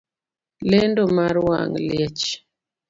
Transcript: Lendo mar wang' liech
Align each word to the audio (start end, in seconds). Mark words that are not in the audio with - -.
Lendo 0.69 1.03
mar 1.17 1.35
wang' 1.47 1.75
liech 1.87 2.23